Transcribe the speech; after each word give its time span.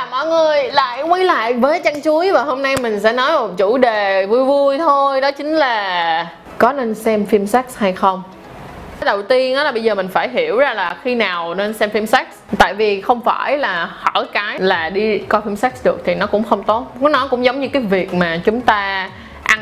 chào 0.00 0.08
mọi 0.10 0.26
người, 0.26 0.70
lại 0.72 1.02
quay 1.02 1.24
lại 1.24 1.52
với 1.52 1.80
chăn 1.80 2.02
chuối 2.02 2.32
và 2.32 2.42
hôm 2.42 2.62
nay 2.62 2.76
mình 2.76 3.00
sẽ 3.00 3.12
nói 3.12 3.32
một 3.32 3.48
chủ 3.56 3.78
đề 3.78 4.26
vui 4.26 4.44
vui 4.44 4.78
thôi, 4.78 5.20
đó 5.20 5.30
chính 5.30 5.56
là 5.56 6.26
có 6.58 6.72
nên 6.72 6.94
xem 6.94 7.26
phim 7.26 7.46
sex 7.46 7.64
hay 7.76 7.92
không? 7.92 8.22
Đầu 9.04 9.22
tiên 9.22 9.56
đó 9.56 9.64
là 9.64 9.72
bây 9.72 9.82
giờ 9.82 9.94
mình 9.94 10.08
phải 10.08 10.28
hiểu 10.28 10.58
ra 10.58 10.74
là 10.74 10.96
khi 11.02 11.14
nào 11.14 11.54
nên 11.54 11.74
xem 11.74 11.90
phim 11.90 12.06
sex. 12.06 12.26
Tại 12.58 12.74
vì 12.74 13.00
không 13.00 13.20
phải 13.20 13.58
là 13.58 13.90
hở 13.92 14.26
cái 14.32 14.58
là 14.58 14.90
đi 14.90 15.18
coi 15.18 15.40
phim 15.40 15.56
sex 15.56 15.72
được 15.84 16.02
thì 16.04 16.14
nó 16.14 16.26
cũng 16.26 16.44
không 16.44 16.62
tốt. 16.62 16.86
Nó 17.00 17.26
cũng 17.30 17.44
giống 17.44 17.60
như 17.60 17.68
cái 17.68 17.82
việc 17.82 18.14
mà 18.14 18.40
chúng 18.44 18.60
ta 18.60 19.10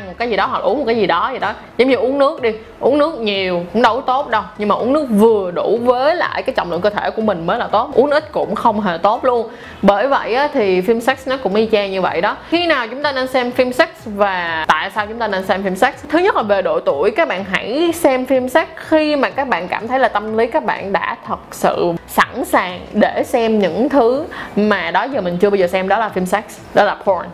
một 0.09 0.15
cái 0.17 0.29
gì 0.29 0.35
đó 0.35 0.45
hoặc 0.45 0.63
uống 0.63 0.77
một 0.77 0.83
cái 0.87 0.95
gì 0.95 1.07
đó 1.07 1.29
gì 1.33 1.39
đó. 1.39 1.53
Giống 1.77 1.89
như 1.89 1.95
uống 1.95 2.17
nước 2.17 2.41
đi 2.41 2.53
uống 2.79 2.97
nước 2.97 3.19
nhiều 3.19 3.65
cũng 3.73 3.81
đâu 3.81 3.95
có 3.95 4.01
tốt 4.01 4.29
đâu 4.29 4.41
nhưng 4.57 4.69
mà 4.69 4.75
uống 4.75 4.93
nước 4.93 5.05
vừa 5.09 5.51
đủ 5.51 5.79
với 5.83 6.15
lại 6.15 6.43
cái 6.43 6.53
trọng 6.55 6.71
lượng 6.71 6.81
cơ 6.81 6.89
thể 6.89 7.09
của 7.09 7.21
mình 7.21 7.45
mới 7.45 7.57
là 7.57 7.67
tốt. 7.67 7.89
Uống 7.93 8.11
ít 8.11 8.31
cũng 8.31 8.55
không 8.55 8.81
hề 8.81 8.97
tốt 8.97 9.25
luôn. 9.25 9.49
Bởi 9.81 10.07
vậy 10.07 10.35
á, 10.35 10.49
thì 10.53 10.81
phim 10.81 11.01
sex 11.01 11.27
nó 11.27 11.37
cũng 11.37 11.55
y 11.55 11.69
chang 11.71 11.91
như 11.91 12.01
vậy 12.01 12.21
đó. 12.21 12.37
Khi 12.49 12.67
nào 12.67 12.87
chúng 12.87 13.03
ta 13.03 13.11
nên 13.11 13.27
xem 13.27 13.51
phim 13.51 13.73
sex 13.73 13.89
và 14.05 14.65
tại 14.67 14.91
sao 14.95 15.07
chúng 15.07 15.19
ta 15.19 15.27
nên 15.27 15.45
xem 15.45 15.63
phim 15.63 15.75
sex? 15.75 15.93
Thứ 16.09 16.19
nhất 16.19 16.35
là 16.35 16.41
về 16.41 16.61
độ 16.61 16.79
tuổi 16.79 17.11
các 17.11 17.27
bạn 17.27 17.43
hãy 17.43 17.91
xem 17.95 18.25
phim 18.25 18.49
sex 18.49 18.67
khi 18.75 19.15
mà 19.15 19.29
các 19.29 19.47
bạn 19.47 19.67
cảm 19.67 19.87
thấy 19.87 19.99
là 19.99 20.07
tâm 20.07 20.37
lý 20.37 20.47
các 20.47 20.63
bạn 20.63 20.93
đã 20.93 21.17
thật 21.27 21.39
sự 21.51 21.93
sẵn 22.07 22.45
sàng 22.45 22.79
để 22.93 23.23
xem 23.23 23.59
những 23.59 23.89
thứ 23.89 24.25
mà 24.55 24.91
đó 24.91 25.03
giờ 25.03 25.21
mình 25.21 25.37
chưa 25.37 25.49
bao 25.49 25.55
giờ 25.55 25.67
xem 25.67 25.87
đó 25.87 25.99
là 25.99 26.09
phim 26.09 26.25
sex 26.25 26.43
đó 26.73 26.83
là 26.83 26.95
porn 26.95 27.25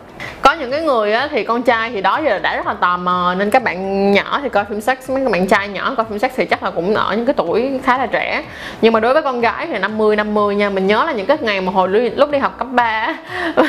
có 0.46 0.52
những 0.52 0.70
cái 0.70 0.80
người 0.80 1.12
á, 1.12 1.28
thì 1.30 1.44
con 1.44 1.62
trai 1.62 1.90
thì 1.90 2.00
đó 2.00 2.20
giờ 2.24 2.38
đã 2.38 2.56
rất 2.56 2.66
là 2.66 2.74
tò 2.74 2.96
mò 2.96 3.34
nên 3.38 3.50
các 3.50 3.62
bạn 3.62 4.12
nhỏ 4.12 4.40
thì 4.42 4.48
coi 4.48 4.64
phim 4.64 4.80
sex 4.80 5.10
mấy 5.10 5.22
các 5.22 5.32
bạn 5.32 5.46
trai 5.46 5.68
nhỏ 5.68 5.94
coi 5.96 6.06
phim 6.10 6.18
sex 6.18 6.32
thì 6.36 6.44
chắc 6.44 6.62
là 6.62 6.70
cũng 6.70 6.94
ở 6.94 7.16
những 7.16 7.26
cái 7.26 7.34
tuổi 7.36 7.80
khá 7.84 7.98
là 7.98 8.06
trẻ. 8.06 8.44
Nhưng 8.80 8.92
mà 8.92 9.00
đối 9.00 9.12
với 9.12 9.22
con 9.22 9.40
gái 9.40 9.66
thì 9.66 9.78
50 9.78 10.16
50 10.16 10.54
nha 10.54 10.70
mình 10.70 10.86
nhớ 10.86 11.04
là 11.04 11.12
những 11.12 11.26
cái 11.26 11.38
ngày 11.40 11.60
mà 11.60 11.72
hồi 11.72 11.88
lúc 11.88 12.30
đi 12.30 12.38
học 12.38 12.58
cấp 12.58 12.68
3 12.70 13.14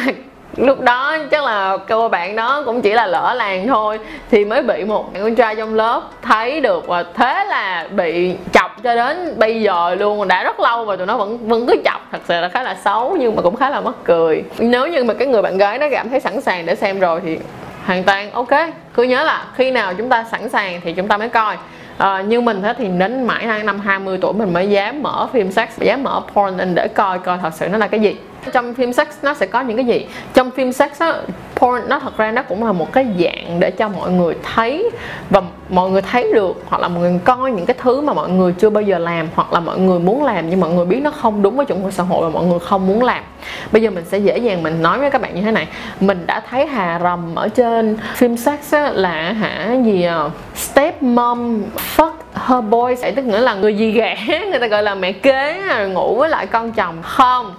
lúc 0.55 0.81
đó 0.81 1.17
chắc 1.31 1.43
là 1.43 1.77
cô 1.87 2.09
bạn 2.09 2.35
đó 2.35 2.63
cũng 2.65 2.81
chỉ 2.81 2.93
là 2.93 3.07
lỡ 3.07 3.33
làng 3.33 3.67
thôi, 3.67 3.99
thì 4.31 4.45
mới 4.45 4.61
bị 4.61 4.83
một 4.83 5.13
bạn 5.13 5.23
con 5.23 5.35
trai 5.35 5.55
trong 5.55 5.75
lớp 5.75 6.01
thấy 6.21 6.61
được 6.61 6.87
và 6.87 7.03
thế 7.13 7.45
là 7.45 7.87
bị 7.91 8.35
chọc 8.53 8.83
cho 8.83 8.95
đến 8.95 9.33
bây 9.37 9.61
giờ 9.61 9.95
luôn 9.95 10.27
đã 10.27 10.43
rất 10.43 10.59
lâu 10.59 10.85
và 10.85 10.95
tụi 10.95 11.05
nó 11.05 11.17
vẫn 11.17 11.47
vẫn 11.47 11.65
cứ 11.67 11.75
chọc. 11.85 12.01
Thật 12.11 12.21
sự 12.27 12.41
là 12.41 12.49
khá 12.49 12.63
là 12.63 12.77
xấu 12.85 13.17
nhưng 13.19 13.35
mà 13.35 13.41
cũng 13.41 13.55
khá 13.55 13.69
là 13.69 13.81
mắc 13.81 13.95
cười. 14.03 14.43
Nếu 14.57 14.87
như 14.87 15.03
mà 15.03 15.13
cái 15.13 15.27
người 15.27 15.41
bạn 15.41 15.57
gái 15.57 15.77
nó 15.77 15.87
cảm 15.91 16.09
thấy 16.09 16.19
sẵn 16.19 16.41
sàng 16.41 16.65
để 16.65 16.75
xem 16.75 16.99
rồi 16.99 17.21
thì 17.23 17.37
hoàn 17.85 18.03
toàn 18.03 18.31
ok. 18.31 18.49
Cứ 18.93 19.03
nhớ 19.03 19.23
là 19.23 19.45
khi 19.55 19.71
nào 19.71 19.93
chúng 19.93 20.09
ta 20.09 20.25
sẵn 20.31 20.49
sàng 20.49 20.81
thì 20.83 20.93
chúng 20.93 21.07
ta 21.07 21.17
mới 21.17 21.29
coi 21.29 21.55
à, 21.97 22.21
như 22.21 22.41
mình 22.41 22.61
thế 22.61 22.73
thì 22.77 22.87
đến 22.87 23.23
mãi 23.23 23.63
năm 23.63 23.79
20 23.79 24.17
tuổi 24.21 24.33
mình 24.33 24.53
mới 24.53 24.69
dám 24.69 25.03
mở 25.03 25.27
phim 25.33 25.51
sex 25.51 25.69
dám 25.77 26.03
mở 26.03 26.21
porn 26.33 26.75
để 26.75 26.87
coi 26.87 27.19
coi 27.19 27.37
thật 27.41 27.53
sự 27.53 27.67
nó 27.67 27.77
là 27.77 27.87
cái 27.87 27.99
gì. 27.99 28.15
Trong 28.53 28.73
phim 28.73 28.93
sex 28.93 29.07
nó 29.21 29.33
sẽ 29.33 29.45
có 29.45 29.61
những 29.61 29.77
cái 29.77 29.85
gì? 29.85 30.07
Trong 30.33 30.51
phim 30.51 30.71
sex 30.71 30.99
đó, 30.99 31.13
porn 31.59 31.89
nó 31.89 31.99
thật 31.99 32.17
ra 32.17 32.31
nó 32.31 32.41
cũng 32.41 32.65
là 32.65 32.71
một 32.71 32.93
cái 32.93 33.05
dạng 33.19 33.59
để 33.59 33.71
cho 33.71 33.89
mọi 33.89 34.11
người 34.11 34.35
thấy 34.55 34.89
và 35.29 35.41
mọi 35.69 35.89
người 35.89 36.01
thấy 36.01 36.33
được 36.33 36.63
hoặc 36.65 36.81
là 36.81 36.87
mọi 36.87 36.99
người 36.99 37.19
coi 37.23 37.51
những 37.51 37.65
cái 37.65 37.75
thứ 37.81 38.01
mà 38.01 38.13
mọi 38.13 38.29
người 38.29 38.53
chưa 38.53 38.69
bao 38.69 38.81
giờ 38.81 38.97
làm 38.97 39.27
hoặc 39.35 39.53
là 39.53 39.59
mọi 39.59 39.79
người 39.79 39.99
muốn 39.99 40.23
làm 40.23 40.49
nhưng 40.49 40.59
mọi 40.59 40.69
người 40.69 40.85
biết 40.85 40.99
nó 41.01 41.11
không 41.11 41.41
đúng 41.41 41.57
với 41.57 41.65
chuẩn 41.65 41.83
mực 41.83 41.93
xã 41.93 42.03
hội 42.03 42.23
và 42.23 42.29
mọi 42.29 42.45
người 42.45 42.59
không 42.59 42.87
muốn 42.87 43.03
làm 43.03 43.23
bây 43.71 43.81
giờ 43.81 43.89
mình 43.89 44.05
sẽ 44.05 44.17
dễ 44.17 44.37
dàng 44.37 44.63
mình 44.63 44.81
nói 44.81 44.99
với 44.99 45.11
các 45.11 45.21
bạn 45.21 45.35
như 45.35 45.41
thế 45.41 45.51
này 45.51 45.67
mình 45.99 46.23
đã 46.27 46.41
thấy 46.49 46.65
hà 46.65 46.99
rầm 47.03 47.35
ở 47.35 47.47
trên 47.47 47.97
phim 48.15 48.37
sex 48.37 48.73
á, 48.73 48.91
là 48.91 49.31
hả 49.31 49.75
gì 49.85 50.03
ờ, 50.03 50.25
à? 50.25 50.29
step 50.55 51.03
mom 51.03 51.61
fuck 51.95 52.11
her 52.33 52.63
boy 52.69 53.11
tức 53.15 53.25
nghĩa 53.25 53.39
là 53.39 53.53
người 53.53 53.77
gì 53.77 53.91
ghẻ 53.91 54.17
người 54.49 54.59
ta 54.59 54.67
gọi 54.67 54.83
là 54.83 54.95
mẹ 54.95 55.11
kế 55.11 55.61
ngủ 55.93 56.15
với 56.15 56.29
lại 56.29 56.47
con 56.47 56.71
chồng 56.71 56.95
không 57.01 57.53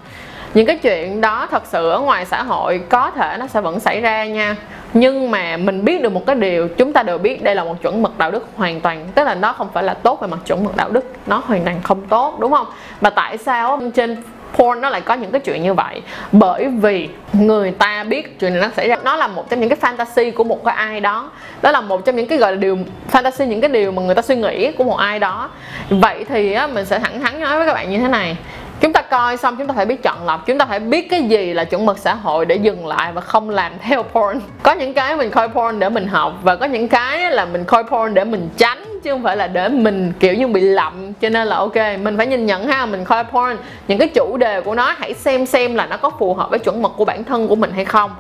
những 0.58 0.66
cái 0.66 0.76
chuyện 0.76 1.20
đó 1.20 1.46
thật 1.50 1.62
sự 1.66 1.90
ở 1.90 2.00
ngoài 2.00 2.24
xã 2.24 2.42
hội 2.42 2.80
có 2.88 3.10
thể 3.10 3.36
nó 3.38 3.46
sẽ 3.46 3.60
vẫn 3.60 3.80
xảy 3.80 4.00
ra 4.00 4.26
nha. 4.26 4.56
Nhưng 4.94 5.30
mà 5.30 5.56
mình 5.56 5.84
biết 5.84 6.02
được 6.02 6.12
một 6.12 6.26
cái 6.26 6.36
điều 6.36 6.68
chúng 6.68 6.92
ta 6.92 7.02
đều 7.02 7.18
biết 7.18 7.42
đây 7.42 7.54
là 7.54 7.64
một 7.64 7.82
chuẩn 7.82 8.02
mực 8.02 8.18
đạo 8.18 8.30
đức 8.30 8.48
hoàn 8.56 8.80
toàn. 8.80 9.08
Tức 9.14 9.24
là 9.24 9.34
nó 9.34 9.52
không 9.52 9.68
phải 9.72 9.82
là 9.82 9.94
tốt 9.94 10.20
về 10.20 10.28
mặt 10.28 10.38
chuẩn 10.46 10.64
mực 10.64 10.76
đạo 10.76 10.90
đức 10.90 11.04
nó 11.26 11.42
hoàn 11.46 11.64
toàn 11.64 11.80
không 11.82 12.06
tốt 12.06 12.36
đúng 12.40 12.52
không? 12.52 12.66
Và 13.00 13.10
tại 13.10 13.38
sao 13.38 13.80
trên 13.94 14.16
porn 14.56 14.80
nó 14.80 14.88
lại 14.88 15.00
có 15.00 15.14
những 15.14 15.30
cái 15.30 15.40
chuyện 15.40 15.62
như 15.62 15.74
vậy? 15.74 16.02
Bởi 16.32 16.66
vì 16.66 17.08
người 17.32 17.70
ta 17.70 18.04
biết 18.04 18.40
chuyện 18.40 18.52
này 18.52 18.62
nó 18.62 18.68
xảy 18.76 18.88
ra. 18.88 18.96
Nó 19.04 19.16
là 19.16 19.26
một 19.26 19.50
trong 19.50 19.60
những 19.60 19.68
cái 19.68 19.78
fantasy 19.80 20.32
của 20.32 20.44
một 20.44 20.64
cái 20.64 20.74
ai 20.74 21.00
đó. 21.00 21.30
Đó 21.62 21.70
là 21.70 21.80
một 21.80 22.04
trong 22.04 22.16
những 22.16 22.26
cái 22.26 22.38
gọi 22.38 22.52
là 22.52 22.58
điều 22.58 22.78
fantasy 23.12 23.44
những 23.44 23.60
cái 23.60 23.70
điều 23.70 23.92
mà 23.92 24.02
người 24.02 24.14
ta 24.14 24.22
suy 24.22 24.36
nghĩ 24.36 24.72
của 24.72 24.84
một 24.84 24.96
ai 24.96 25.18
đó. 25.18 25.50
Vậy 25.90 26.24
thì 26.28 26.52
á, 26.52 26.66
mình 26.66 26.84
sẽ 26.84 26.98
thẳng 26.98 27.20
thắn 27.20 27.40
nói 27.40 27.58
với 27.58 27.66
các 27.66 27.74
bạn 27.74 27.90
như 27.90 27.98
thế 27.98 28.08
này 28.08 28.36
chúng 28.80 28.92
ta 28.92 29.02
coi 29.02 29.36
xong, 29.36 29.56
chúng 29.56 29.66
ta 29.66 29.74
phải 29.74 29.86
biết 29.86 30.02
chọn 30.02 30.26
lọc. 30.26 30.46
Chúng 30.46 30.58
ta 30.58 30.66
phải 30.66 30.80
biết 30.80 31.10
cái 31.10 31.22
gì 31.22 31.54
là 31.54 31.64
chuẩn 31.64 31.86
mực 31.86 31.98
xã 31.98 32.14
hội 32.14 32.46
để 32.46 32.56
dừng 32.56 32.86
lại 32.86 33.12
và 33.12 33.20
không 33.20 33.50
làm 33.50 33.72
theo 33.82 34.02
porn. 34.02 34.40
Có 34.62 34.72
những 34.72 34.94
cái 34.94 35.16
mình 35.16 35.30
coi 35.30 35.48
porn 35.48 35.78
để 35.78 35.88
mình 35.88 36.06
học 36.06 36.32
và 36.42 36.56
có 36.56 36.66
những 36.66 36.88
cái 36.88 37.30
là 37.30 37.44
mình 37.44 37.64
coi 37.64 37.84
porn 37.84 38.14
để 38.14 38.24
mình 38.24 38.48
tránh, 38.56 39.00
chứ 39.02 39.12
không 39.12 39.22
phải 39.22 39.36
là 39.36 39.46
để 39.46 39.68
mình, 39.68 40.12
kiểu 40.20 40.34
như, 40.34 40.46
bị 40.46 40.60
lậm. 40.60 41.12
Cho 41.12 41.28
nên 41.28 41.48
là 41.48 41.56
ok, 41.56 41.76
mình 42.02 42.16
phải 42.16 42.26
nhìn 42.26 42.46
nhận 42.46 42.66
ha, 42.66 42.86
mình 42.86 43.04
coi 43.04 43.24
porn. 43.24 43.56
Những 43.88 43.98
cái 43.98 44.08
chủ 44.08 44.36
đề 44.36 44.60
của 44.60 44.74
nó, 44.74 44.94
hãy 44.98 45.14
xem 45.14 45.46
xem 45.46 45.74
là 45.74 45.86
nó 45.86 45.96
có 45.96 46.10
phù 46.18 46.34
hợp 46.34 46.50
với 46.50 46.58
chuẩn 46.58 46.82
mực 46.82 46.92
của 46.96 47.04
bản 47.04 47.24
thân 47.24 47.48
của 47.48 47.56
mình 47.56 47.70
hay 47.72 47.84
không. 47.84 48.10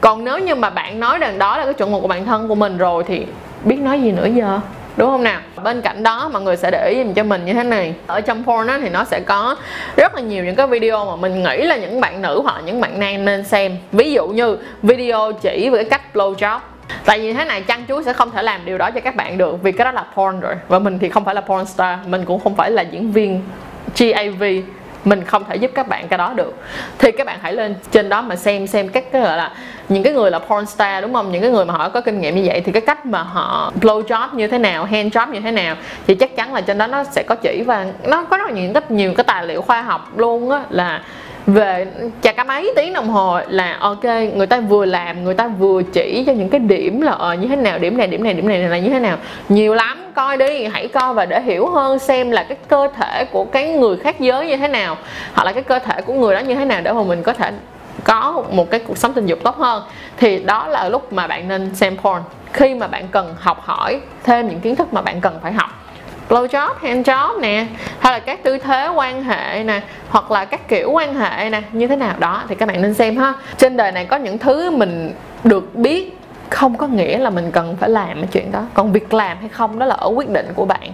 Còn 0.00 0.24
nếu 0.24 0.38
như 0.38 0.54
mà 0.54 0.70
bạn 0.70 1.00
nói 1.00 1.18
rằng 1.18 1.38
đó 1.38 1.58
là 1.58 1.64
cái 1.64 1.74
chuẩn 1.74 1.92
mực 1.92 2.02
của 2.02 2.08
bản 2.08 2.26
thân 2.26 2.48
của 2.48 2.54
mình 2.54 2.78
rồi 2.78 3.04
thì 3.06 3.26
biết 3.64 3.78
nói 3.78 4.02
gì 4.02 4.12
nữa 4.12 4.28
giờ? 4.34 4.60
Đúng 4.96 5.10
không 5.10 5.22
nào? 5.22 5.40
Bên 5.62 5.80
cạnh 5.80 6.02
đó 6.02 6.28
mọi 6.32 6.42
người 6.42 6.56
sẽ 6.56 6.70
để 6.70 6.90
ý 6.90 7.12
cho 7.16 7.22
mình 7.22 7.44
như 7.44 7.52
thế 7.52 7.62
này. 7.62 7.94
Ở 8.06 8.20
trong 8.20 8.44
porn 8.44 8.66
á, 8.66 8.78
thì 8.82 8.88
nó 8.88 9.04
sẽ 9.04 9.20
có 9.20 9.56
rất 9.96 10.14
là 10.14 10.20
nhiều 10.20 10.44
những 10.44 10.56
cái 10.56 10.66
video 10.66 11.04
mà 11.04 11.16
mình 11.16 11.42
nghĩ 11.42 11.62
là 11.62 11.76
những 11.76 12.00
bạn 12.00 12.22
nữ 12.22 12.40
hoặc 12.42 12.62
những 12.64 12.80
bạn 12.80 13.00
nam 13.00 13.24
nên 13.24 13.44
xem. 13.44 13.76
Ví 13.92 14.12
dụ 14.12 14.28
như 14.28 14.58
video 14.82 15.32
chỉ 15.32 15.70
về 15.70 15.84
cái 15.84 15.90
cách 15.90 16.02
blow 16.14 16.34
job 16.34 16.58
tại 17.04 17.18
vì 17.18 17.32
thế 17.32 17.44
này 17.44 17.62
chăn 17.62 17.84
chuối 17.88 18.04
sẽ 18.04 18.12
không 18.12 18.30
thể 18.30 18.42
làm 18.42 18.60
điều 18.64 18.78
đó 18.78 18.90
cho 18.90 19.00
các 19.00 19.16
bạn 19.16 19.38
được 19.38 19.62
vì 19.62 19.72
cái 19.72 19.84
đó 19.84 19.92
là 19.92 20.04
porn 20.14 20.40
rồi. 20.40 20.54
Và 20.68 20.78
mình 20.78 20.98
thì 20.98 21.08
không 21.08 21.24
phải 21.24 21.34
là 21.34 21.40
porn 21.40 21.66
star 21.66 21.98
mình 22.06 22.24
cũng 22.24 22.40
không 22.40 22.56
phải 22.56 22.70
là 22.70 22.82
diễn 22.82 23.12
viên 23.12 23.42
GAV 23.98 24.44
mình 25.06 25.24
không 25.24 25.44
thể 25.44 25.56
giúp 25.56 25.70
các 25.74 25.88
bạn 25.88 26.08
cái 26.08 26.18
đó 26.18 26.32
được. 26.36 26.54
Thì 26.98 27.12
các 27.12 27.26
bạn 27.26 27.38
hãy 27.42 27.52
lên 27.52 27.74
trên 27.90 28.08
đó 28.08 28.22
mà 28.22 28.36
xem 28.36 28.66
xem 28.66 28.88
các 28.88 29.12
cái 29.12 29.22
gọi 29.22 29.36
là, 29.36 29.52
những 29.88 30.02
cái 30.02 30.12
người 30.12 30.30
là 30.30 30.38
porn 30.38 30.66
star, 30.66 31.02
đúng 31.02 31.14
không? 31.14 31.32
Những 31.32 31.42
cái 31.42 31.50
người 31.50 31.64
mà 31.64 31.74
họ 31.74 31.88
có 31.88 32.00
kinh 32.00 32.20
nghiệm 32.20 32.36
như 32.36 32.42
vậy 32.46 32.60
thì 32.60 32.72
cái 32.72 32.82
cách 32.82 33.06
mà 33.06 33.22
họ 33.22 33.72
blow 33.80 34.02
job 34.02 34.28
như 34.32 34.46
thế 34.46 34.58
nào, 34.58 34.84
hand 34.84 35.16
job 35.16 35.30
như 35.30 35.40
thế 35.40 35.50
nào, 35.50 35.76
thì 36.06 36.14
chắc 36.14 36.36
chắn 36.36 36.54
là 36.54 36.60
trên 36.60 36.78
đó 36.78 36.86
nó 36.86 37.04
sẽ 37.04 37.22
có 37.22 37.34
chỉ 37.34 37.62
và 37.62 37.86
nó 38.04 38.24
có 38.24 38.36
rất 38.36 38.50
nhiều 38.50 38.70
rất 38.74 38.90
nhiều 38.90 39.14
cái 39.16 39.24
tài 39.24 39.46
liệu 39.46 39.62
khoa 39.62 39.82
học 39.82 40.18
luôn 40.18 40.50
á, 40.50 40.60
là 40.70 41.02
về 41.46 41.86
chả 42.22 42.32
cả 42.32 42.44
mấy 42.44 42.72
tiếng 42.76 42.92
đồng 42.92 43.08
hồ 43.08 43.40
là 43.48 43.76
ok, 43.80 44.04
người 44.34 44.46
ta 44.46 44.60
vừa 44.60 44.84
làm, 44.84 45.24
người 45.24 45.34
ta 45.34 45.48
vừa 45.48 45.82
chỉ 45.82 46.24
cho 46.26 46.32
những 46.32 46.48
cái 46.48 46.60
điểm 46.60 47.00
là 47.00 47.12
ờ 47.12 47.34
như 47.34 47.48
thế 47.48 47.56
nào, 47.56 47.78
điểm 47.78 47.96
này 47.96 48.06
điểm 48.06 48.24
này 48.24 48.34
điểm 48.34 48.48
này 48.48 48.58
là 48.58 48.78
như 48.78 48.90
thế 48.90 49.00
nào. 49.00 49.16
Nhiều 49.48 49.74
lắm, 49.74 50.12
coi 50.14 50.36
đi, 50.36 50.64
hãy 50.64 50.88
coi 50.88 51.14
và 51.14 51.26
để 51.26 51.42
hiểu 51.42 51.66
hơn 51.66 51.98
xem 51.98 52.30
là 52.30 52.42
cái 52.48 52.58
cơ 52.68 52.88
thể 52.96 53.24
của 53.32 53.44
cái 53.44 53.72
người 53.72 53.96
khác 53.96 54.20
giới 54.20 54.46
như 54.46 54.56
thế 54.56 54.68
nào, 54.68 54.96
hoặc 55.34 55.44
là 55.44 55.52
cái 55.52 55.62
cơ 55.62 55.78
thể 55.78 56.00
của 56.00 56.12
người 56.12 56.34
đó 56.34 56.40
như 56.40 56.54
thế 56.54 56.64
nào 56.64 56.80
để 56.84 56.92
mà 56.92 57.02
mình 57.02 57.22
có 57.22 57.32
thể 57.32 57.52
có 58.04 58.44
một 58.52 58.70
cái 58.70 58.80
cuộc 58.80 58.98
sống 58.98 59.12
tình 59.12 59.26
dục 59.26 59.38
tốt 59.44 59.56
hơn. 59.56 59.82
Thì 60.16 60.38
đó 60.38 60.66
là 60.68 60.88
lúc 60.88 61.12
mà 61.12 61.26
bạn 61.26 61.48
nên 61.48 61.74
xem 61.74 61.96
porn. 61.96 62.22
Khi 62.52 62.74
mà 62.74 62.86
bạn 62.86 63.08
cần 63.08 63.34
học 63.38 63.60
hỏi 63.64 64.00
thêm 64.24 64.48
những 64.48 64.60
kiến 64.60 64.76
thức 64.76 64.92
mà 64.92 65.02
bạn 65.02 65.20
cần 65.20 65.38
phải 65.42 65.52
học 65.52 65.70
blow 66.28 66.46
job, 66.46 66.74
hand 66.80 67.08
job 67.08 67.40
nè 67.40 67.66
hay 67.98 68.12
là 68.12 68.18
các 68.18 68.42
tư 68.42 68.58
thế 68.58 68.88
quan 68.88 69.24
hệ 69.24 69.64
nè 69.64 69.80
hoặc 70.08 70.30
là 70.30 70.44
các 70.44 70.68
kiểu 70.68 70.90
quan 70.90 71.14
hệ 71.14 71.50
nè 71.50 71.62
như 71.72 71.86
thế 71.86 71.96
nào 71.96 72.14
đó 72.18 72.42
thì 72.48 72.54
các 72.54 72.68
bạn 72.68 72.82
nên 72.82 72.94
xem 72.94 73.16
ha. 73.16 73.34
Trên 73.58 73.76
đời 73.76 73.92
này 73.92 74.04
có 74.04 74.16
những 74.16 74.38
thứ 74.38 74.70
mình 74.70 75.12
được 75.44 75.74
biết 75.74 76.18
không 76.50 76.76
có 76.76 76.86
nghĩa 76.86 77.18
là 77.18 77.30
mình 77.30 77.50
cần 77.50 77.76
phải 77.80 77.90
làm 77.90 78.14
cái 78.14 78.28
chuyện 78.32 78.52
đó. 78.52 78.62
Còn 78.74 78.92
việc 78.92 79.14
làm 79.14 79.38
hay 79.40 79.48
không 79.48 79.78
đó 79.78 79.86
là 79.86 79.94
ở 79.94 80.08
quyết 80.08 80.30
định 80.30 80.46
của 80.54 80.64
bạn. 80.64 80.90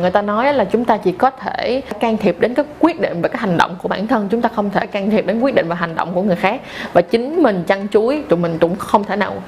Người 0.00 0.10
ta 0.10 0.22
nói 0.22 0.54
là 0.54 0.64
chúng 0.64 0.84
ta 0.84 0.96
chỉ 0.96 1.12
có 1.12 1.30
thể 1.30 1.82
can 2.00 2.16
thiệp 2.16 2.36
đến 2.40 2.54
các 2.54 2.66
quyết 2.78 3.00
định 3.00 3.22
và 3.22 3.28
các 3.28 3.40
hành 3.40 3.56
động 3.56 3.76
của 3.82 3.88
bản 3.88 4.06
thân 4.06 4.28
chúng 4.30 4.42
ta 4.42 4.48
không 4.54 4.70
thể 4.70 4.86
can 4.86 5.10
thiệp 5.10 5.26
đến 5.26 5.40
quyết 5.40 5.54
định 5.54 5.68
và 5.68 5.74
hành 5.74 5.94
động 5.94 6.14
của 6.14 6.22
người 6.22 6.36
khác. 6.36 6.60
Và 6.92 7.02
chính 7.02 7.42
mình 7.42 7.64
chăn 7.66 7.88
chuối 7.88 8.22
tụi 8.28 8.38
mình 8.38 8.58
cũng 8.58 8.76
không 8.76 9.04
thể 9.04 9.16
nào 9.16 9.42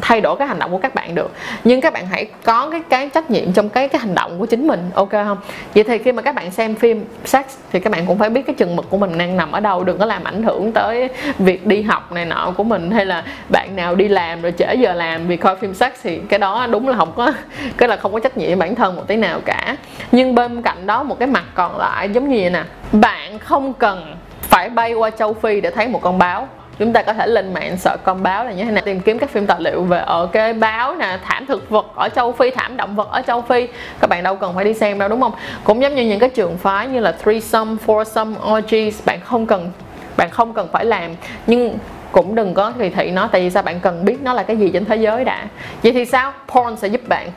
thay 0.00 0.20
đổi 0.20 0.36
cái 0.36 0.48
hành 0.48 0.58
động 0.58 0.70
của 0.70 0.78
các 0.78 0.94
bạn 0.94 1.14
được. 1.14 1.30
Nhưng 1.64 1.80
các 1.80 1.92
bạn 1.92 2.06
hãy 2.06 2.26
có 2.44 2.70
cái 2.70 2.82
cái 2.88 3.08
trách 3.08 3.30
nhiệm 3.30 3.52
trong 3.52 3.68
cái 3.68 3.88
cái 3.88 4.00
hành 4.00 4.14
động 4.14 4.38
của 4.38 4.46
chính 4.46 4.66
mình, 4.66 4.90
ok 4.94 5.10
không? 5.10 5.38
Vậy 5.74 5.84
thì 5.84 5.98
khi 5.98 6.12
mà 6.12 6.22
các 6.22 6.34
bạn 6.34 6.50
xem 6.50 6.74
phim 6.74 7.04
sex 7.24 7.44
thì 7.72 7.80
các 7.80 7.92
bạn 7.92 8.06
cũng 8.06 8.18
phải 8.18 8.30
biết 8.30 8.42
cái 8.46 8.54
chừng 8.54 8.76
mực 8.76 8.90
của 8.90 8.98
mình 8.98 9.18
đang 9.18 9.36
nằm 9.36 9.52
ở 9.52 9.60
đâu, 9.60 9.84
đừng 9.84 9.98
có 9.98 10.06
làm 10.06 10.24
ảnh 10.24 10.42
hưởng 10.42 10.72
tới 10.72 11.08
việc 11.38 11.66
đi 11.66 11.82
học 11.82 12.12
này 12.12 12.24
nọ 12.24 12.52
của 12.56 12.64
mình 12.64 12.90
hay 12.90 13.06
là 13.06 13.24
bạn 13.48 13.76
nào 13.76 13.94
đi 13.94 14.08
làm 14.08 14.42
rồi 14.42 14.52
trễ 14.58 14.74
giờ 14.74 14.92
làm 14.92 15.26
vì 15.26 15.36
coi 15.36 15.56
phim 15.56 15.74
sex 15.74 15.92
thì 16.02 16.18
cái 16.28 16.38
đó 16.38 16.66
đúng 16.70 16.88
là 16.88 16.96
không 16.96 17.12
có, 17.16 17.32
cái 17.76 17.88
là 17.88 17.96
không 17.96 18.12
có 18.12 18.20
trách 18.20 18.36
nhiệm 18.36 18.58
bản 18.58 18.74
thân 18.74 18.96
một 18.96 19.02
tí 19.06 19.16
nào 19.16 19.40
cả. 19.44 19.76
Nhưng 20.12 20.34
bên 20.34 20.62
cạnh 20.62 20.86
đó, 20.86 21.02
một 21.02 21.18
cái 21.18 21.28
mặt 21.28 21.44
còn 21.54 21.78
lại 21.78 22.08
giống 22.08 22.28
như 22.28 22.38
vậy 22.40 22.50
nè, 22.50 22.62
bạn 22.92 23.38
không 23.38 23.72
cần 23.72 24.16
phải 24.42 24.70
bay 24.70 24.94
qua 24.94 25.10
châu 25.10 25.34
phi 25.34 25.60
để 25.60 25.70
thấy 25.70 25.88
một 25.88 26.02
con 26.02 26.18
báo 26.18 26.48
chúng 26.78 26.92
ta 26.92 27.02
có 27.02 27.12
thể 27.12 27.26
lên 27.26 27.54
mạng 27.54 27.76
sợ 27.76 27.96
con 28.04 28.22
báo 28.22 28.44
là 28.44 28.52
như 28.52 28.64
thế 28.64 28.70
nào 28.70 28.82
tìm 28.84 29.00
kiếm 29.00 29.18
các 29.18 29.30
phim 29.30 29.46
tài 29.46 29.60
liệu 29.60 29.82
về 29.82 29.98
ở 29.98 30.28
cái 30.32 30.52
báo 30.52 30.96
nè, 30.96 31.18
thảm 31.24 31.46
thực 31.46 31.70
vật 31.70 31.86
ở 31.94 32.08
châu 32.08 32.32
phi, 32.32 32.50
thảm 32.50 32.76
động 32.76 32.96
vật 32.96 33.08
ở 33.10 33.22
châu 33.26 33.42
phi. 33.42 33.68
Các 34.00 34.10
bạn 34.10 34.22
đâu 34.22 34.36
cần 34.36 34.54
phải 34.54 34.64
đi 34.64 34.74
xem 34.74 34.98
đâu, 34.98 35.08
đúng 35.08 35.20
không? 35.20 35.32
Cũng 35.64 35.82
giống 35.82 35.94
như 35.94 36.02
những 36.04 36.18
cái 36.18 36.28
trường 36.28 36.56
phái 36.56 36.88
như 36.88 37.00
là 37.00 37.12
threesome, 37.12 37.76
foursome, 37.86 38.58
orgies, 38.58 39.04
bạn 39.06 39.20
không 39.24 39.46
cần, 39.46 39.70
bạn 40.16 40.30
không 40.30 40.54
cần 40.54 40.68
phải 40.72 40.84
làm. 40.84 41.10
Nhưng 41.46 41.78
cũng 42.12 42.34
đừng 42.34 42.54
có 42.54 42.72
kỳ 42.78 42.90
thị 42.90 43.10
nó, 43.10 43.28
tại 43.32 43.40
vì 43.40 43.50
sao? 43.50 43.62
Bạn 43.62 43.80
cần 43.80 44.04
biết 44.04 44.16
nó 44.22 44.32
là 44.32 44.42
cái 44.42 44.56
gì 44.56 44.70
trên 44.70 44.84
thế 44.84 44.96
giới 44.96 45.24
đã. 45.24 45.46
Vậy 45.82 45.92
thì 45.92 46.04
sao? 46.04 46.32
Porn 46.48 46.76
sẽ 46.76 46.88
giúp 46.88 47.00
bạn. 47.08 47.30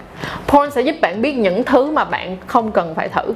Porn 0.47 0.71
sẽ 0.71 0.81
giúp 0.81 0.95
bạn 1.01 1.21
biết 1.21 1.33
những 1.33 1.63
thứ 1.63 1.91
mà 1.91 2.03
bạn 2.03 2.38
không 2.47 2.71
cần 2.71 2.95
phải 2.95 3.09
thử 3.09 3.33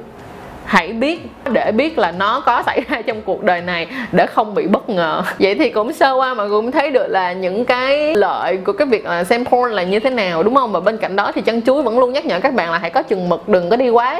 hãy 0.66 0.94
biết, 0.94 1.30
để 1.52 1.72
biết 1.72 1.98
là 1.98 2.12
nó 2.12 2.40
có 2.46 2.64
xảy 2.66 2.82
ra 2.90 3.02
trong 3.02 3.22
cuộc 3.22 3.44
đời 3.44 3.62
này 3.62 3.88
để 4.12 4.26
không 4.26 4.56
bị 4.56 4.68
bất 4.68 4.90
ngờ. 4.90 5.22
Vậy 5.40 5.56
thì 5.56 5.70
cũng 5.70 5.94
sơ 5.94 6.14
qua 6.14 6.34
mà 6.34 6.48
cũng 6.50 6.72
thấy 6.72 6.92
được 6.92 7.08
là 7.08 7.34
những 7.34 7.66
cái 7.66 8.16
lợi 8.16 8.58
của 8.58 8.74
cái 8.74 8.88
việc 8.88 9.06
là 9.06 9.24
xem 9.24 9.46
porn 9.46 9.72
là 9.72 9.84
như 9.84 10.00
thế 10.00 10.10
nào, 10.10 10.44
đúng 10.44 10.56
không? 10.56 10.72
Và 10.72 10.80
bên 10.80 10.98
cạnh 10.98 11.16
đó 11.16 11.32
thì 11.36 11.42
chân 11.42 11.62
chuối 11.62 11.82
vẫn 11.82 12.00
luôn 12.00 12.14
nhắc 12.14 12.26
nhở 12.26 12.40
các 12.40 12.54
bạn 12.54 12.72
là 12.72 12.78
hãy 12.78 12.90
có 12.90 13.04
chừng 13.04 13.30
mực, 13.30 13.50
đừng 13.50 13.70
có 13.70 13.76
đi 13.76 13.90
quá 13.90 14.20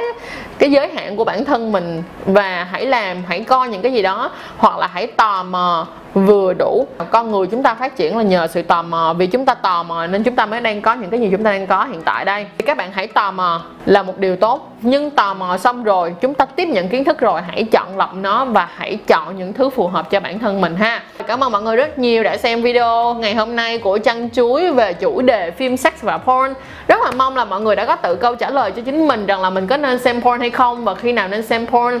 cái 0.58 0.70
giới 0.70 0.88
hạn 0.88 1.16
của 1.16 1.24
bản 1.24 1.44
thân 1.44 1.72
mình. 1.72 2.02
Và 2.26 2.66
hãy 2.70 2.86
làm, 2.86 3.16
hãy 3.28 3.40
coi 3.40 3.68
những 3.68 3.82
cái 3.82 3.92
gì 3.92 4.02
đó, 4.02 4.30
hoặc 4.56 4.78
là 4.78 4.86
hãy 4.92 5.06
tò 5.06 5.42
mò 5.42 5.86
vừa 6.16 6.54
đủ. 6.54 6.86
Con 7.10 7.32
người 7.32 7.46
chúng 7.46 7.62
ta 7.62 7.74
phát 7.74 7.96
triển 7.96 8.16
là 8.16 8.22
nhờ 8.22 8.46
sự 8.46 8.62
tò 8.62 8.82
mò, 8.82 9.14
vì 9.18 9.26
chúng 9.26 9.46
ta 9.46 9.54
tò 9.54 9.82
mò 9.82 10.06
nên 10.06 10.22
chúng 10.22 10.36
ta 10.36 10.46
mới 10.46 10.60
đang 10.60 10.82
có 10.82 10.94
những 10.94 11.10
cái 11.10 11.20
gì 11.20 11.28
chúng 11.32 11.44
ta 11.44 11.50
đang 11.50 11.66
có 11.66 11.84
hiện 11.84 12.02
tại 12.04 12.24
đây. 12.24 12.46
Thì 12.58 12.64
các 12.66 12.76
bạn 12.76 12.90
hãy 12.92 13.06
tò 13.06 13.30
mò 13.30 13.62
là 13.86 14.02
một 14.02 14.18
điều 14.18 14.36
tốt, 14.36 14.72
nhưng 14.82 15.10
tò 15.10 15.34
mò 15.34 15.56
xong 15.56 15.84
rồi, 15.84 16.14
chúng 16.20 16.34
ta 16.34 16.44
tiếp 16.44 16.68
nhận 16.68 16.88
kiến 16.88 17.04
thức 17.04 17.18
rồi, 17.18 17.40
hãy 17.42 17.64
chọn 17.72 17.96
lọc 17.96 18.14
nó 18.14 18.44
và 18.44 18.68
hãy 18.74 18.98
chọn 19.06 19.38
những 19.38 19.52
thứ 19.52 19.70
phù 19.70 19.86
hợp 19.86 20.10
cho 20.10 20.20
bản 20.20 20.38
thân 20.38 20.60
mình 20.60 20.76
ha. 20.76 21.02
Cảm 21.26 21.44
ơn 21.44 21.52
mọi 21.52 21.62
người 21.62 21.76
rất 21.76 21.98
nhiều 21.98 22.22
đã 22.22 22.36
xem 22.36 22.62
video 22.62 23.14
ngày 23.14 23.34
hôm 23.34 23.56
nay 23.56 23.78
của 23.78 23.98
chăn 23.98 24.30
chuối 24.30 24.72
về 24.72 24.92
chủ 24.92 25.22
đề 25.22 25.50
phim 25.50 25.76
sex 25.76 25.92
và 26.02 26.18
porn. 26.18 26.54
Rất 26.88 27.00
là 27.04 27.10
mong 27.16 27.36
là 27.36 27.44
mọi 27.44 27.60
người 27.60 27.76
đã 27.76 27.86
có 27.86 27.96
tự 27.96 28.14
câu 28.14 28.34
trả 28.34 28.50
lời 28.50 28.70
cho 28.70 28.82
chính 28.82 29.08
mình 29.08 29.26
rằng 29.26 29.42
là 29.42 29.50
mình 29.50 29.66
có 29.66 29.76
nên 29.76 29.98
xem 29.98 30.22
porn 30.22 30.40
hay 30.40 30.50
không 30.50 30.84
và 30.84 30.94
khi 30.94 31.12
nào 31.12 31.28
nên 31.28 31.42
xem 31.42 31.66
porn 31.66 32.00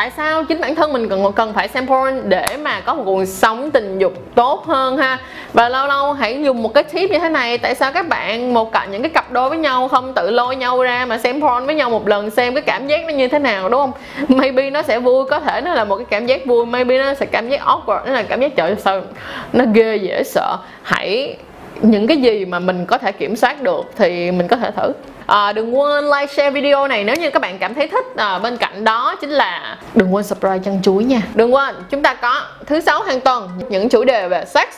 tại 0.00 0.10
sao 0.16 0.44
chính 0.44 0.60
bản 0.60 0.74
thân 0.74 0.92
mình 0.92 1.08
cần 1.08 1.32
cần 1.36 1.52
phải 1.52 1.68
xem 1.68 1.86
porn 1.86 2.28
để 2.28 2.56
mà 2.62 2.80
có 2.80 2.94
một 2.94 3.02
cuộc 3.06 3.24
sống 3.24 3.70
tình 3.70 3.98
dục 3.98 4.12
tốt 4.34 4.66
hơn 4.66 4.96
ha? 4.96 5.18
Và 5.52 5.68
lâu 5.68 5.86
lâu 5.86 6.12
hãy 6.12 6.42
dùng 6.42 6.62
một 6.62 6.74
cái 6.74 6.82
tip 6.82 7.10
như 7.10 7.18
thế 7.18 7.28
này, 7.28 7.58
tại 7.58 7.74
sao 7.74 7.92
các 7.92 8.08
bạn 8.08 8.54
một 8.54 8.72
cạnh 8.72 8.90
những 8.90 9.02
cái 9.02 9.10
cặp 9.10 9.32
đôi 9.32 9.48
với 9.48 9.58
nhau 9.58 9.88
không 9.88 10.12
tự 10.14 10.30
lôi 10.30 10.56
nhau 10.56 10.82
ra 10.82 11.06
mà 11.06 11.18
xem 11.18 11.40
porn 11.40 11.66
với 11.66 11.74
nhau 11.74 11.90
một 11.90 12.08
lần 12.08 12.30
xem 12.30 12.54
cái 12.54 12.62
cảm 12.62 12.86
giác 12.86 13.00
nó 13.06 13.12
như 13.12 13.28
thế 13.28 13.38
nào, 13.38 13.68
đúng 13.68 13.80
không? 13.80 13.92
Maybe 14.28 14.70
nó 14.70 14.82
sẽ 14.82 14.98
vui, 14.98 15.24
có 15.30 15.40
thể 15.40 15.60
nó 15.60 15.74
là 15.74 15.84
một 15.84 15.96
cái 15.96 16.06
cảm 16.10 16.26
giác 16.26 16.46
vui, 16.46 16.66
maybe 16.66 16.98
nó 16.98 17.14
sẽ 17.14 17.26
cảm 17.26 17.48
giác 17.48 17.60
awkward, 17.60 18.04
nó 18.06 18.12
là 18.12 18.22
cảm 18.22 18.40
giác 18.40 18.56
trời, 18.56 18.76
sao 18.78 19.00
nó 19.52 19.64
ghê 19.74 19.96
dễ 19.96 20.22
sợ. 20.24 20.56
Hãy 20.82 21.36
những 21.82 22.06
cái 22.06 22.16
gì 22.16 22.44
mà 22.44 22.58
mình 22.58 22.86
có 22.86 22.98
thể 22.98 23.12
kiểm 23.12 23.36
soát 23.36 23.62
được 23.62 23.82
thì 23.96 24.30
mình 24.30 24.48
có 24.48 24.56
thể 24.56 24.70
thử. 24.70 24.92
À, 25.26 25.52
đừng 25.52 25.78
quên 25.78 26.04
like 26.04 26.26
share 26.26 26.50
video 26.50 26.88
này 26.88 27.04
nếu 27.04 27.16
như 27.16 27.30
các 27.30 27.42
bạn 27.42 27.58
cảm 27.58 27.74
thấy 27.74 27.88
thích. 27.88 28.04
À, 28.16 28.38
bên 28.38 28.56
cạnh 28.56 28.84
đó 28.84 29.14
chính 29.20 29.30
là 29.30 29.78
đừng 29.94 30.14
quên 30.14 30.24
subscribe 30.24 30.58
chân 30.58 30.82
chuối 30.82 31.04
nha. 31.04 31.20
Đừng 31.34 31.54
quên 31.54 31.74
chúng 31.90 32.02
ta 32.02 32.14
có 32.14 32.42
thứ 32.66 32.80
sáu 32.80 33.02
hàng 33.02 33.20
tuần 33.20 33.48
những 33.68 33.88
chủ 33.88 34.04
đề 34.04 34.28
về 34.28 34.44
sex. 34.44 34.68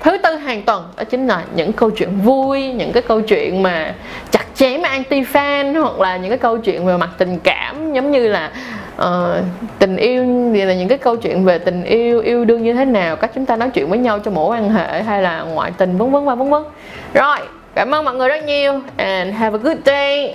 Thứ 0.00 0.18
tư 0.22 0.36
hàng 0.36 0.62
tuần 0.62 0.88
đó 0.96 1.04
chính 1.04 1.26
là 1.26 1.42
những 1.54 1.72
câu 1.72 1.90
chuyện 1.90 2.20
vui 2.20 2.62
những 2.62 2.92
cái 2.92 3.02
câu 3.02 3.20
chuyện 3.20 3.62
mà 3.62 3.94
chặt 4.30 4.44
chém 4.54 4.82
anti 4.82 5.22
fan 5.22 5.80
hoặc 5.82 6.00
là 6.00 6.16
những 6.16 6.30
cái 6.30 6.38
câu 6.38 6.58
chuyện 6.58 6.86
về 6.86 6.96
mặt 6.96 7.10
tình 7.18 7.38
cảm 7.38 7.92
giống 7.92 8.10
như 8.10 8.28
là 8.28 8.52
uh, 8.96 9.44
tình 9.78 9.96
yêu 9.96 10.50
thì 10.54 10.64
là 10.64 10.74
những 10.74 10.88
cái 10.88 10.98
câu 10.98 11.16
chuyện 11.16 11.44
về 11.44 11.58
tình 11.58 11.84
yêu 11.84 12.20
yêu 12.20 12.44
đương 12.44 12.62
như 12.62 12.74
thế 12.74 12.84
nào 12.84 13.16
cách 13.16 13.30
chúng 13.34 13.46
ta 13.46 13.56
nói 13.56 13.70
chuyện 13.70 13.88
với 13.88 13.98
nhau 13.98 14.18
trong 14.18 14.34
mối 14.34 14.56
quan 14.56 14.70
hệ 14.70 15.02
hay 15.02 15.22
là 15.22 15.42
ngoại 15.42 15.72
tình 15.78 15.96
vân 15.96 16.10
vân 16.10 16.24
và 16.24 16.34
vân 16.34 16.50
vân. 16.50 16.62
Rồi 17.14 17.38
cảm 17.74 17.94
ơn 17.94 18.04
mọi 18.04 18.14
người 18.14 18.28
rất 18.28 18.44
nhiều 18.44 18.80
and 18.96 19.34
have 19.34 19.58
a 19.58 19.62
good 19.62 19.78
day. 19.86 20.34